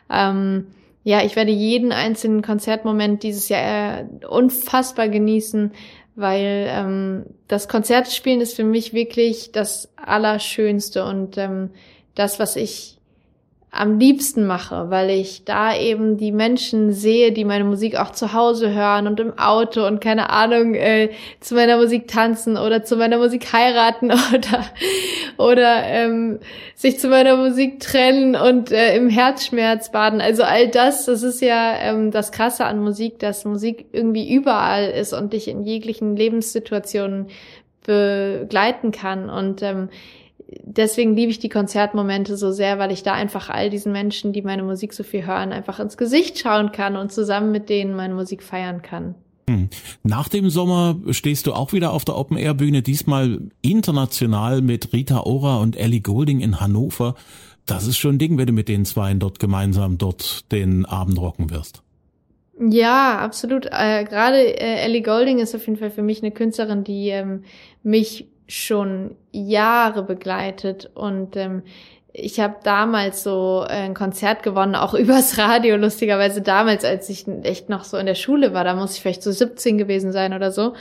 ähm, 0.10 0.66
ja, 1.04 1.24
ich 1.24 1.36
werde 1.36 1.52
jeden 1.52 1.92
einzelnen 1.92 2.42
Konzertmoment 2.42 3.22
dieses 3.22 3.48
Jahr 3.48 4.00
äh, 4.00 4.26
unfassbar 4.28 5.08
genießen, 5.08 5.72
weil 6.16 6.66
ähm, 6.68 7.26
das 7.48 7.68
Konzertspielen 7.68 8.42
ist 8.42 8.56
für 8.56 8.64
mich 8.64 8.92
wirklich 8.94 9.52
das 9.52 9.94
Allerschönste 9.98 11.06
und 11.06 11.38
ähm, 11.38 11.70
das, 12.16 12.40
was 12.40 12.56
ich 12.56 12.98
am 13.74 14.00
liebsten 14.00 14.46
mache, 14.46 14.90
weil 14.90 15.10
ich 15.10 15.46
da 15.46 15.74
eben 15.74 16.18
die 16.18 16.34
Menschen 16.34 16.92
sehe, 16.92 17.32
die 17.32 17.46
meine 17.46 17.64
Musik 17.64 17.96
auch 17.96 18.12
zu 18.12 18.34
Hause 18.34 18.74
hören 18.74 19.08
und 19.08 19.18
im 19.22 19.40
Auto 19.40 19.88
und 19.88 20.02
keine 20.02 20.30
Ahnung 20.30 20.76
äh, 20.76 21.12
zu 21.40 21.56
meiner 21.56 21.78
Musik 21.78 22.10
tanzen 22.10 22.58
oder 22.58 22.84
zu 22.84 22.98
meiner 22.98 23.18
Musik 23.18 23.54
heiraten 23.54 24.12
oder 24.36 24.66
oder 25.38 25.84
ähm, 25.86 26.40
sich 26.76 27.00
zu 27.00 27.08
meiner 27.08 27.38
Musik 27.38 27.80
trennen 27.80 28.36
und 28.36 28.74
äh, 28.74 28.98
im 28.98 29.10
Herzschmerz 29.10 29.90
baden. 29.90 30.20
Also 30.20 30.44
all 30.44 30.68
das, 30.68 31.06
das 31.06 31.24
ist 31.24 31.42
ja 31.42 31.74
ähm, 31.80 32.12
das 32.12 32.34
Krasse 32.34 32.66
an 32.66 32.84
Musik, 32.84 33.20
dass 33.20 33.46
Musik 33.46 33.86
irgendwie 33.94 34.34
überall 34.34 34.90
ist 34.90 35.14
und 35.14 35.32
dich 35.32 35.48
in 35.48 35.64
jeglichen 35.64 36.18
Lebenssituationen 36.18 37.28
begleiten 37.86 38.92
kann 38.92 39.30
und 39.30 39.64
ähm, 39.64 39.88
deswegen 40.64 41.16
liebe 41.16 41.32
ich 41.32 41.40
die 41.40 41.50
Konzertmomente 41.50 42.38
so 42.38 42.52
sehr, 42.52 42.80
weil 42.80 42.92
ich 42.92 43.04
da 43.04 43.14
einfach 43.14 43.50
all 43.50 43.70
diesen 43.70 43.92
Menschen, 43.92 44.34
die 44.34 44.42
meine 44.42 44.64
Musik 44.64 44.94
so 44.94 45.04
viel 45.04 45.26
hören, 45.26 45.52
einfach 45.52 45.80
ins 45.80 45.98
Gesicht 45.98 46.40
schauen 46.40 46.72
kann 46.72 46.96
und 46.96 47.12
zusammen 47.12 47.52
mit 47.52 47.70
denen 47.70 47.96
meine 47.96 48.14
Musik 48.14 48.44
feiern 48.44 48.82
kann. 48.82 49.16
Hm. 49.50 49.70
Nach 50.04 50.30
dem 50.30 50.50
Sommer 50.50 50.98
stehst 51.12 51.48
du 51.48 51.54
auch 51.54 51.74
wieder 51.74 51.92
auf 51.92 52.06
der 52.06 52.18
Open 52.18 52.38
Air 52.38 52.54
Bühne, 52.54 52.82
diesmal 52.82 53.40
international 53.62 54.62
mit 54.62 54.94
Rita 54.94 55.22
Ora 55.22 55.58
und 55.58 55.76
Ellie 55.76 56.02
Golding 56.02 56.40
in 56.40 56.60
Hannover. 56.60 57.16
Das 57.66 57.88
ist 57.88 57.98
schon 57.98 58.16
ein 58.16 58.20
Ding, 58.20 58.38
wenn 58.38 58.48
du 58.48 58.54
mit 58.54 58.68
den 58.68 58.86
Zweien 58.86 59.20
dort 59.20 59.40
gemeinsam 59.40 59.98
dort 59.98 60.52
den 60.52 60.86
Abend 60.86 61.20
rocken 61.20 61.50
wirst. 61.50 61.84
Ja, 62.60 63.18
absolut. 63.20 63.66
Äh, 63.66 64.04
Gerade 64.04 64.38
äh, 64.38 64.84
Ellie 64.84 65.02
Golding 65.02 65.40
ist 65.40 65.56
auf 65.56 65.66
jeden 65.66 65.80
Fall 65.80 65.90
für 65.90 66.04
mich 66.04 66.22
eine 66.22 66.32
Künstlerin, 66.32 66.84
die 66.84 67.10
ähm, 67.10 67.44
mich 67.82 68.28
schon 68.52 69.16
Jahre 69.32 70.04
begleitet 70.04 70.90
und 70.94 71.36
ähm, 71.36 71.64
ich 72.14 72.42
habe 72.42 72.56
damals 72.64 73.24
so 73.24 73.66
ein 73.68 73.94
Konzert 73.94 74.44
gewonnen, 74.44 74.76
auch 74.76 74.94
übers 74.96 75.38
Radio, 75.38 75.78
lustigerweise 75.78 76.42
damals, 76.42 76.84
als 76.84 77.10
ich 77.10 77.26
echt 77.44 77.70
noch 77.70 77.84
so 77.84 77.98
in 77.98 78.06
der 78.06 78.16
Schule 78.16 78.54
war, 78.54 78.64
da 78.64 78.76
muss 78.76 78.96
ich 78.96 79.02
vielleicht 79.02 79.24
so 79.24 79.32
17 79.32 79.78
gewesen 79.78 80.12
sein 80.12 80.34
oder 80.34 80.52
so. 80.52 80.74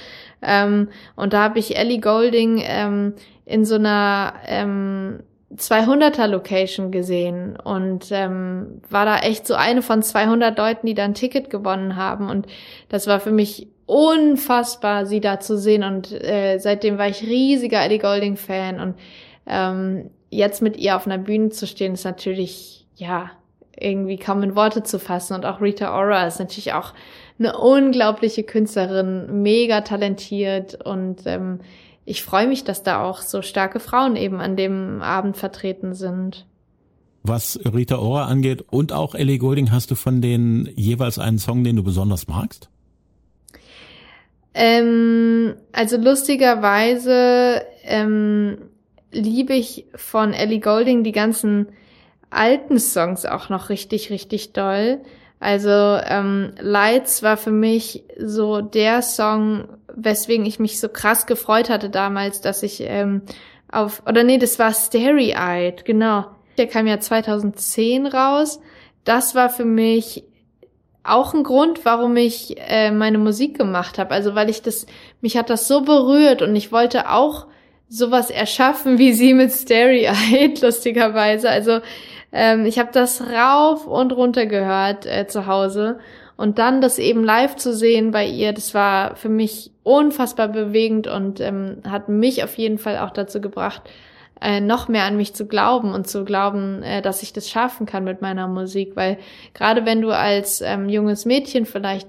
Ähm, 0.42 0.88
und 1.16 1.32
da 1.32 1.44
habe 1.44 1.58
ich 1.58 1.76
Ellie 1.76 2.00
Golding 2.00 2.60
ähm, 2.64 3.14
in 3.44 3.64
so 3.64 3.76
einer 3.76 4.34
ähm, 4.46 5.20
200er 5.56 6.28
Location 6.28 6.92
gesehen 6.92 7.56
und 7.56 8.06
ähm, 8.12 8.80
war 8.88 9.04
da 9.04 9.18
echt 9.18 9.46
so 9.46 9.54
eine 9.54 9.82
von 9.82 10.02
200 10.02 10.56
Leuten, 10.56 10.86
die 10.86 10.94
da 10.94 11.04
ein 11.04 11.14
Ticket 11.14 11.50
gewonnen 11.50 11.96
haben. 11.96 12.30
Und 12.30 12.46
das 12.88 13.08
war 13.08 13.18
für 13.18 13.32
mich 13.32 13.68
unfassbar, 13.86 15.06
sie 15.06 15.20
da 15.20 15.40
zu 15.40 15.58
sehen. 15.58 15.82
Und 15.82 16.12
äh, 16.12 16.58
seitdem 16.58 16.98
war 16.98 17.08
ich 17.08 17.22
riesiger 17.22 17.82
Ellie 17.82 17.98
Golding-Fan. 17.98 18.78
Und 18.78 18.94
ähm, 19.46 20.10
jetzt 20.30 20.62
mit 20.62 20.76
ihr 20.76 20.94
auf 20.94 21.06
einer 21.06 21.18
Bühne 21.18 21.48
zu 21.48 21.66
stehen, 21.66 21.94
ist 21.94 22.04
natürlich, 22.04 22.86
ja, 22.94 23.32
irgendwie 23.76 24.18
kaum 24.18 24.44
in 24.44 24.54
Worte 24.54 24.84
zu 24.84 25.00
fassen. 25.00 25.34
Und 25.34 25.44
auch 25.44 25.60
Rita 25.60 25.98
Ora 25.98 26.26
ist 26.26 26.38
natürlich 26.38 26.74
auch 26.74 26.92
eine 27.40 27.58
unglaubliche 27.58 28.44
Künstlerin, 28.44 29.42
mega 29.42 29.80
talentiert. 29.80 30.86
Und 30.86 31.22
ähm, 31.24 31.58
ich 32.10 32.24
freue 32.24 32.48
mich, 32.48 32.64
dass 32.64 32.82
da 32.82 33.04
auch 33.04 33.22
so 33.22 33.40
starke 33.40 33.78
Frauen 33.78 34.16
eben 34.16 34.40
an 34.40 34.56
dem 34.56 35.00
Abend 35.00 35.36
vertreten 35.36 35.94
sind. 35.94 36.44
Was 37.22 37.60
Rita 37.64 37.98
Ora 37.98 38.24
angeht 38.24 38.64
und 38.68 38.92
auch 38.92 39.14
Ellie 39.14 39.38
Golding, 39.38 39.70
hast 39.70 39.92
du 39.92 39.94
von 39.94 40.20
denen 40.20 40.68
jeweils 40.74 41.20
einen 41.20 41.38
Song, 41.38 41.62
den 41.62 41.76
du 41.76 41.84
besonders 41.84 42.26
magst? 42.26 42.68
Ähm, 44.54 45.54
also 45.70 45.98
lustigerweise 45.98 47.62
ähm, 47.84 48.58
liebe 49.12 49.54
ich 49.54 49.84
von 49.94 50.32
Ellie 50.32 50.58
Golding 50.58 51.04
die 51.04 51.12
ganzen 51.12 51.68
alten 52.30 52.80
Songs 52.80 53.24
auch 53.24 53.50
noch 53.50 53.68
richtig, 53.68 54.10
richtig 54.10 54.52
doll. 54.52 55.00
Also 55.40 55.70
ähm, 55.70 56.52
Lights 56.60 57.22
war 57.22 57.38
für 57.38 57.50
mich 57.50 58.04
so 58.18 58.60
der 58.60 59.00
Song, 59.00 59.68
weswegen 59.92 60.44
ich 60.44 60.58
mich 60.58 60.78
so 60.78 60.88
krass 60.90 61.26
gefreut 61.26 61.70
hatte 61.70 61.88
damals, 61.88 62.42
dass 62.42 62.62
ich 62.62 62.82
ähm, 62.82 63.22
auf, 63.72 64.02
oder 64.06 64.22
nee, 64.22 64.36
das 64.36 64.58
war 64.58 64.74
Starry 64.74 65.32
Eyed, 65.32 65.86
genau. 65.86 66.26
Der 66.58 66.66
kam 66.66 66.86
ja 66.86 67.00
2010 67.00 68.06
raus. 68.06 68.60
Das 69.04 69.34
war 69.34 69.48
für 69.48 69.64
mich 69.64 70.24
auch 71.02 71.32
ein 71.32 71.42
Grund, 71.42 71.86
warum 71.86 72.16
ich 72.18 72.56
äh, 72.58 72.90
meine 72.90 73.16
Musik 73.16 73.56
gemacht 73.56 73.98
habe. 73.98 74.10
Also 74.10 74.34
weil 74.34 74.50
ich 74.50 74.60
das, 74.60 74.84
mich 75.22 75.38
hat 75.38 75.48
das 75.48 75.66
so 75.66 75.80
berührt 75.80 76.42
und 76.42 76.54
ich 76.54 76.70
wollte 76.70 77.10
auch 77.10 77.46
sowas 77.90 78.30
erschaffen 78.30 78.98
wie 78.98 79.12
sie 79.12 79.34
mit 79.34 79.52
Starry 79.52 80.06
Eyed, 80.06 80.60
lustigerweise. 80.62 81.50
Also 81.50 81.80
ähm, 82.32 82.64
ich 82.64 82.78
habe 82.78 82.90
das 82.92 83.20
rauf 83.20 83.86
und 83.86 84.12
runter 84.12 84.46
gehört 84.46 85.04
äh, 85.04 85.26
zu 85.26 85.46
Hause. 85.46 85.98
Und 86.36 86.58
dann 86.58 86.80
das 86.80 86.98
eben 86.98 87.22
live 87.22 87.56
zu 87.56 87.74
sehen 87.74 88.12
bei 88.12 88.26
ihr, 88.26 88.54
das 88.54 88.72
war 88.72 89.14
für 89.16 89.28
mich 89.28 89.72
unfassbar 89.82 90.48
bewegend 90.48 91.06
und 91.06 91.38
ähm, 91.40 91.82
hat 91.86 92.08
mich 92.08 92.42
auf 92.42 92.56
jeden 92.56 92.78
Fall 92.78 92.96
auch 92.98 93.10
dazu 93.10 93.42
gebracht, 93.42 93.82
äh, 94.40 94.60
noch 94.62 94.88
mehr 94.88 95.04
an 95.04 95.18
mich 95.18 95.34
zu 95.34 95.46
glauben 95.46 95.92
und 95.92 96.08
zu 96.08 96.24
glauben, 96.24 96.82
äh, 96.82 97.02
dass 97.02 97.22
ich 97.22 97.34
das 97.34 97.50
schaffen 97.50 97.84
kann 97.84 98.04
mit 98.04 98.22
meiner 98.22 98.48
Musik. 98.48 98.92
Weil 98.94 99.18
gerade 99.52 99.84
wenn 99.84 100.00
du 100.00 100.12
als 100.12 100.62
ähm, 100.62 100.88
junges 100.88 101.26
Mädchen 101.26 101.66
vielleicht 101.66 102.08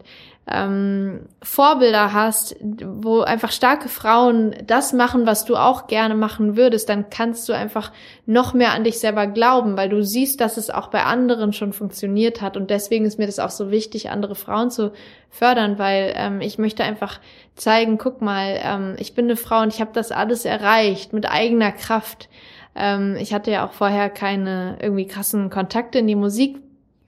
ähm, 0.53 1.27
Vorbilder 1.41 2.13
hast, 2.13 2.55
wo 2.61 3.21
einfach 3.21 3.51
starke 3.51 3.89
Frauen 3.89 4.55
das 4.65 4.93
machen, 4.93 5.25
was 5.25 5.45
du 5.45 5.55
auch 5.55 5.87
gerne 5.87 6.15
machen 6.15 6.55
würdest, 6.55 6.89
dann 6.89 7.09
kannst 7.09 7.47
du 7.49 7.53
einfach 7.53 7.91
noch 8.25 8.53
mehr 8.53 8.73
an 8.73 8.83
dich 8.83 8.99
selber 8.99 9.27
glauben, 9.27 9.77
weil 9.77 9.89
du 9.89 10.03
siehst, 10.03 10.41
dass 10.41 10.57
es 10.57 10.69
auch 10.69 10.87
bei 10.87 11.03
anderen 11.03 11.53
schon 11.53 11.73
funktioniert 11.73 12.41
hat. 12.41 12.57
Und 12.57 12.69
deswegen 12.69 13.05
ist 13.05 13.19
mir 13.19 13.25
das 13.25 13.39
auch 13.39 13.49
so 13.49 13.71
wichtig, 13.71 14.09
andere 14.09 14.35
Frauen 14.35 14.71
zu 14.71 14.91
fördern, 15.29 15.79
weil 15.79 16.13
ähm, 16.15 16.41
ich 16.41 16.57
möchte 16.57 16.83
einfach 16.83 17.19
zeigen, 17.55 17.97
guck 17.97 18.21
mal, 18.21 18.59
ähm, 18.63 18.95
ich 18.97 19.15
bin 19.15 19.25
eine 19.25 19.37
Frau 19.37 19.61
und 19.61 19.73
ich 19.73 19.81
habe 19.81 19.91
das 19.93 20.11
alles 20.11 20.45
erreicht 20.45 21.13
mit 21.13 21.29
eigener 21.29 21.71
Kraft. 21.71 22.29
Ähm, 22.75 23.15
ich 23.19 23.33
hatte 23.33 23.51
ja 23.51 23.65
auch 23.65 23.73
vorher 23.73 24.09
keine 24.09 24.77
irgendwie 24.81 25.07
krassen 25.07 25.49
Kontakte 25.49 25.99
in 25.99 26.07
die 26.07 26.15
Musik 26.15 26.57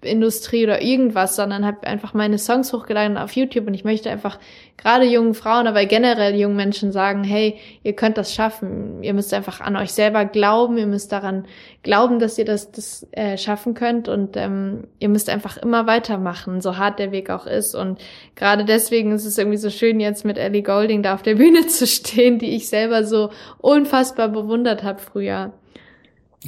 Industrie 0.06 0.64
oder 0.64 0.82
irgendwas, 0.82 1.36
sondern 1.36 1.66
habe 1.66 1.86
einfach 1.88 2.14
meine 2.14 2.38
Songs 2.38 2.74
hochgeladen 2.74 3.18
auf 3.18 3.32
YouTube 3.34 3.68
und 3.68 3.74
ich 3.74 3.84
möchte 3.84 4.10
einfach 4.10 4.40
gerade 4.78 5.06
jungen 5.06 5.34
Frauen, 5.34 5.68
aber 5.68 5.86
generell 5.86 6.36
jungen 6.36 6.56
Menschen 6.56 6.92
sagen, 6.92 7.24
hey, 7.24 7.58
ihr 7.84 7.94
könnt 7.94 8.18
das 8.18 8.34
schaffen. 8.34 9.02
Ihr 9.04 9.14
müsst 9.14 9.34
einfach 9.34 9.62
an 9.62 9.76
euch 9.76 9.94
selber 9.94 10.26
glauben, 10.26 10.78
ihr 10.78 10.88
müsst 10.88 11.12
daran 11.12 11.46
glauben, 11.84 12.20
dass 12.20 12.38
ihr 12.38 12.46
das, 12.46 12.72
das 12.72 13.08
äh, 13.12 13.38
schaffen 13.38 13.74
könnt 13.74 14.08
und 14.10 14.36
ähm, 14.36 14.88
ihr 15.00 15.10
müsst 15.10 15.30
einfach 15.30 15.58
immer 15.58 15.88
weitermachen, 15.88 16.62
so 16.62 16.78
hart 16.78 17.00
der 17.00 17.12
Weg 17.12 17.30
auch 17.30 17.46
ist. 17.46 17.76
Und 17.76 18.02
gerade 18.36 18.66
deswegen 18.66 19.12
ist 19.12 19.26
es 19.26 19.38
irgendwie 19.38 19.58
so 19.58 19.70
schön, 19.70 20.00
jetzt 20.00 20.26
mit 20.26 20.38
Ellie 20.38 20.64
Golding 20.64 21.04
da 21.04 21.14
auf 21.14 21.24
der 21.24 21.36
Bühne 21.36 21.68
zu 21.68 21.88
stehen, 21.88 22.40
die 22.40 22.56
ich 22.56 22.68
selber 22.68 23.04
so 23.04 23.30
unfassbar 23.60 24.30
bewundert 24.30 24.84
habe 24.84 25.00
früher. 25.00 25.54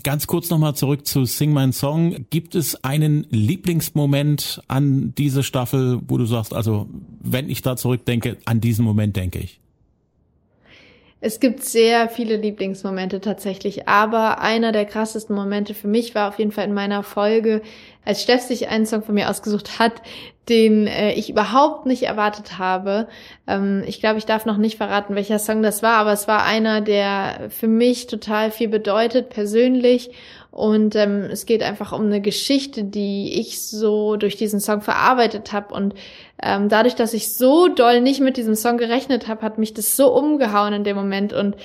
Ganz 0.04 0.28
kurz 0.28 0.50
nochmal 0.50 0.76
zurück 0.76 1.08
zu 1.08 1.26
Sing 1.26 1.54
My 1.54 1.72
Song. 1.72 2.26
Gibt 2.30 2.56
es 2.56 2.84
einen 2.84 3.26
Lieblingsmoment 3.30 4.62
an 4.68 5.14
diese 5.16 5.42
Staffel, 5.42 6.02
wo 6.08 6.18
du 6.18 6.26
sagst, 6.26 6.54
also 6.54 6.90
wenn 7.22 7.50
ich 7.50 7.62
da 7.62 7.78
zurückdenke, 7.78 8.38
an 8.46 8.60
diesen 8.60 8.84
Moment 8.84 9.16
denke 9.16 9.40
ich? 9.40 9.60
Es 11.22 11.40
gibt 11.40 11.64
sehr 11.64 12.10
viele 12.10 12.36
Lieblingsmomente 12.36 13.22
tatsächlich, 13.22 13.88
aber 13.88 14.42
einer 14.42 14.72
der 14.72 14.86
krassesten 14.86 15.36
Momente 15.36 15.74
für 15.74 15.88
mich 15.88 16.14
war 16.14 16.28
auf 16.28 16.38
jeden 16.38 16.52
Fall 16.52 16.66
in 16.66 16.74
meiner 16.74 17.04
Folge 17.04 17.62
als 18.04 18.22
Steff 18.22 18.42
sich 18.42 18.68
einen 18.68 18.86
Song 18.86 19.02
von 19.02 19.16
mir 19.16 19.30
ausgesucht 19.30 19.80
hat, 19.80 19.94
den 20.48 20.86
äh, 20.86 21.14
ich 21.14 21.30
überhaupt 21.30 21.88
nicht 21.88 22.04
erwartet 22.04 22.60
habe. 22.60 23.08
Ähm, 23.48 23.84
ich 23.88 24.00
glaube, 24.00 24.20
ich 24.20 24.26
darf 24.26 24.46
noch 24.46 24.58
nicht 24.58 24.78
verraten, 24.78 25.16
welcher 25.16 25.40
Song 25.40 25.64
das 25.64 25.82
war, 25.82 25.98
aber 25.98 26.12
es 26.12 26.28
war 26.28 26.44
einer, 26.44 26.82
der 26.82 27.50
für 27.50 27.68
mich 27.68 28.08
total 28.08 28.52
viel 28.52 28.68
bedeutet, 28.68 29.30
persönlich. 29.30 30.12
Und 30.56 30.96
ähm, 30.96 31.24
es 31.30 31.46
geht 31.46 31.62
einfach 31.62 31.92
um 31.92 32.06
eine 32.06 32.22
Geschichte, 32.22 32.86
die 32.86 33.42
ich 33.42 33.62
so 33.62 34.16
durch 34.16 34.38
diesen 34.38 34.62
Song 34.62 34.80
verarbeitet 34.80 35.52
habe. 35.52 35.74
Und 35.74 35.96
ähm, 36.42 36.70
dadurch, 36.70 36.96
dass 36.96 37.14
ich 37.14 37.34
so 37.34 37.68
doll 37.68 38.00
nicht 38.00 38.22
mit 38.22 38.38
diesem 38.38 38.56
Song 38.56 38.78
gerechnet 38.78 39.28
habe, 39.28 39.42
hat 39.42 39.58
mich 39.58 39.74
das 39.74 39.98
so 39.98 40.16
umgehauen 40.16 40.72
in 40.72 40.86
dem 40.86 40.96
Moment 40.96 41.34
und 41.34 41.58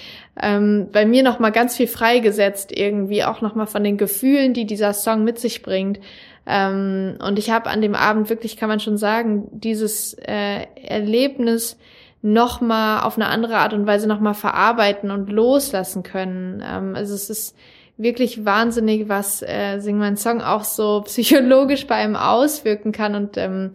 ähm, 0.43 0.89
bei 0.91 1.07
mir 1.07 1.23
noch 1.23 1.39
mal 1.39 1.51
ganz 1.51 1.77
viel 1.77 1.87
freigesetzt 1.87 2.77
irgendwie, 2.77 3.23
auch 3.23 3.43
noch 3.43 3.55
mal 3.55 3.67
von 3.67 3.85
den 3.85 3.97
Gefühlen, 3.97 4.55
die 4.55 4.67
dieser 4.67 4.93
Song 4.93 5.23
mit 5.23 5.39
sich 5.39 5.63
bringt. 5.63 6.01
Ähm, 6.45 7.17
und 7.25 7.39
ich 7.39 7.53
habe 7.53 7.71
an 7.71 7.83
dem 7.83 7.95
Abend 7.95 8.29
wirklich, 8.29 8.57
kann 8.57 8.69
man 8.69 8.81
schon 8.81 8.97
sagen, 8.97 9.47
dieses 9.53 10.15
äh, 10.15 10.67
Erlebnis 10.75 11.79
noch 12.23 12.61
mal 12.61 13.03
auf 13.03 13.15
eine 13.15 13.29
andere 13.29 13.59
Art 13.59 13.73
und 13.73 13.87
Weise 13.87 14.09
noch 14.09 14.19
mal 14.19 14.35
verarbeiten 14.35 15.13
und 15.13 15.31
loslassen 15.31 16.03
können. 16.03 16.61
Ähm, 16.67 16.97
also 16.97 17.15
es 17.15 17.31
ist 17.31 17.55
wirklich 18.03 18.45
wahnsinnig, 18.45 19.09
was 19.09 19.43
äh, 19.43 19.81
Sing 19.81 19.99
mein 19.99 20.17
Song 20.17 20.41
auch 20.41 20.65
so 20.65 21.03
psychologisch 21.05 21.87
bei 21.87 21.97
einem 21.97 22.17
auswirken 22.17 22.93
kann 22.93 23.15
und 23.15 23.37
ähm, 23.37 23.73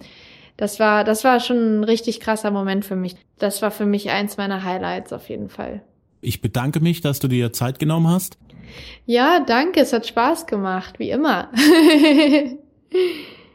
das 0.57 0.79
war, 0.79 1.03
das 1.03 1.23
war 1.23 1.39
schon 1.41 1.81
ein 1.81 1.83
richtig 1.83 2.21
krasser 2.21 2.49
Moment 2.49 2.85
für 2.85 2.95
mich. 2.95 3.15
Das 3.39 3.61
war 3.61 3.71
für 3.71 3.85
mich 3.85 4.09
eins 4.09 4.37
meiner 4.37 4.63
Highlights 4.63 5.11
auf 5.11 5.27
jeden 5.27 5.49
Fall. 5.49 5.81
Ich 6.21 6.41
bedanke 6.41 6.79
mich, 6.79 7.01
dass 7.01 7.19
du 7.19 7.27
dir 7.27 7.51
Zeit 7.51 7.77
genommen 7.77 8.07
hast. 8.07 8.37
Ja, 9.05 9.41
danke. 9.41 9.81
Es 9.81 9.93
hat 9.93 10.07
Spaß 10.07 10.47
gemacht, 10.47 10.97
wie 10.97 11.11
immer. 11.11 11.51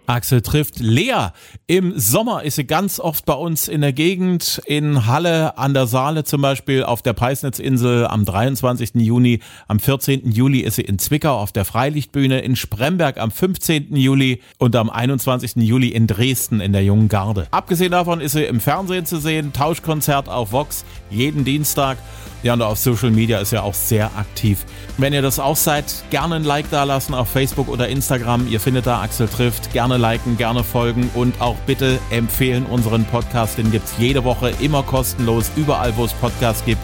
Axel 0.06 0.42
trifft 0.42 0.80
Lea. 0.80 1.28
Im 1.66 1.98
Sommer 1.98 2.42
ist 2.42 2.56
sie 2.56 2.64
ganz 2.64 2.98
oft 2.98 3.24
bei 3.26 3.34
uns 3.34 3.68
in 3.68 3.80
der 3.80 3.92
Gegend, 3.92 4.60
in 4.66 5.06
Halle 5.06 5.56
an 5.56 5.74
der 5.74 5.86
Saale 5.86 6.24
zum 6.24 6.42
Beispiel, 6.42 6.82
auf 6.82 7.02
der 7.02 7.12
Peisnitzinsel 7.12 8.06
am 8.06 8.24
23. 8.24 8.96
Juni. 8.96 9.40
Am 9.68 9.78
14. 9.78 10.30
Juli 10.30 10.60
ist 10.60 10.76
sie 10.76 10.82
in 10.82 10.98
Zwickau 10.98 11.38
auf 11.38 11.52
der 11.52 11.64
Freilichtbühne, 11.64 12.40
in 12.40 12.56
Spremberg 12.56 13.18
am 13.18 13.30
15. 13.30 13.94
Juli 13.94 14.42
und 14.58 14.74
am 14.76 14.90
21. 14.90 15.56
Juli 15.56 15.88
in 15.88 16.06
Dresden 16.06 16.60
in 16.60 16.72
der 16.72 16.82
Jungen 16.82 17.08
Garde. 17.08 17.46
Abgesehen 17.50 17.92
davon 17.92 18.20
ist 18.20 18.32
sie 18.32 18.44
im 18.44 18.60
Fernsehen 18.60 19.06
zu 19.06 19.20
sehen, 19.20 19.52
Tauschkonzert 19.52 20.28
auf 20.28 20.52
Vox 20.52 20.84
jeden 21.10 21.44
Dienstag. 21.44 21.98
Ja, 22.42 22.54
und 22.54 22.62
auf 22.62 22.78
Social 22.78 23.10
Media 23.10 23.38
ist 23.38 23.52
ja 23.52 23.62
auch 23.62 23.74
sehr 23.74 24.06
aktiv. 24.16 24.64
Wenn 24.96 25.12
ihr 25.12 25.20
das 25.20 25.38
auch 25.38 25.56
seid, 25.56 25.84
gerne 26.08 26.36
ein 26.36 26.44
Like 26.44 26.70
da 26.70 26.84
lassen 26.84 27.12
auf 27.12 27.28
Facebook 27.28 27.68
oder 27.68 27.88
Instagram. 27.88 28.48
Ihr 28.48 28.60
findet 28.60 28.86
da 28.86 29.02
Axel 29.02 29.28
trifft. 29.28 29.74
Gerne 29.74 29.98
liken, 30.00 30.36
gerne 30.36 30.64
folgen 30.64 31.10
und 31.14 31.40
auch 31.40 31.56
bitte 31.66 31.98
empfehlen 32.10 32.66
unseren 32.66 33.04
Podcast. 33.04 33.58
Den 33.58 33.70
gibt's 33.70 33.94
jede 33.98 34.24
Woche 34.24 34.52
immer 34.60 34.82
kostenlos, 34.82 35.50
überall 35.56 35.96
wo 35.96 36.04
es 36.04 36.12
Podcasts 36.14 36.64
gibt. 36.64 36.80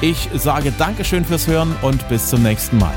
Ich 0.00 0.28
sage 0.34 0.72
Dankeschön 0.76 1.24
fürs 1.24 1.46
Hören 1.46 1.74
und 1.82 2.08
bis 2.08 2.28
zum 2.28 2.42
nächsten 2.42 2.78
Mal. 2.78 2.94